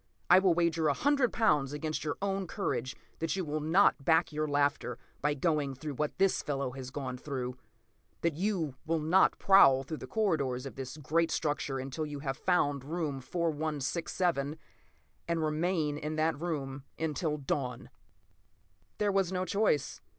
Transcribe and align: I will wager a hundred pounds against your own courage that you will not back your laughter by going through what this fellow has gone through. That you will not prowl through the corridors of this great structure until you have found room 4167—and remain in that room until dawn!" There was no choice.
I 0.31 0.39
will 0.39 0.55
wager 0.55 0.87
a 0.87 0.95
hundred 0.95 1.31
pounds 1.31 1.73
against 1.73 2.03
your 2.03 2.17
own 2.23 2.47
courage 2.47 2.95
that 3.19 3.35
you 3.35 3.45
will 3.45 3.59
not 3.59 4.03
back 4.03 4.33
your 4.33 4.47
laughter 4.47 4.97
by 5.21 5.35
going 5.35 5.75
through 5.75 5.93
what 5.93 6.17
this 6.17 6.41
fellow 6.41 6.71
has 6.71 6.89
gone 6.89 7.19
through. 7.19 7.55
That 8.21 8.33
you 8.33 8.73
will 8.87 8.97
not 8.97 9.37
prowl 9.37 9.83
through 9.83 9.97
the 9.97 10.07
corridors 10.07 10.65
of 10.65 10.73
this 10.73 10.97
great 10.97 11.29
structure 11.29 11.77
until 11.77 12.07
you 12.07 12.17
have 12.21 12.35
found 12.35 12.83
room 12.83 13.21
4167—and 13.21 15.43
remain 15.43 15.99
in 15.99 16.15
that 16.15 16.41
room 16.41 16.83
until 16.97 17.37
dawn!" 17.37 17.91
There 18.97 19.11
was 19.11 19.31
no 19.31 19.45
choice. 19.45 20.01